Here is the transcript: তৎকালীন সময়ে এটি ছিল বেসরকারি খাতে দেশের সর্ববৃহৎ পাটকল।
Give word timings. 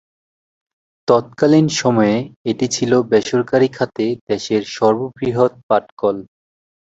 তৎকালীন 1.07 1.67
সময়ে 1.81 2.17
এটি 2.45 2.65
ছিল 2.67 2.91
বেসরকারি 3.11 3.69
খাতে 3.77 4.05
দেশের 4.29 4.63
সর্ববৃহৎ 4.75 5.53
পাটকল। 5.67 6.15